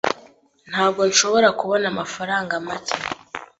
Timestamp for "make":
2.67-2.97